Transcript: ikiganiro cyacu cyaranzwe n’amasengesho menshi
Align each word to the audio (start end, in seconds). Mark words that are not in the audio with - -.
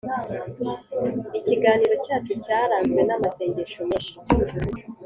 ikiganiro 1.39 1.95
cyacu 2.03 2.33
cyaranzwe 2.43 3.01
n’amasengesho 3.03 3.79
menshi 3.89 4.13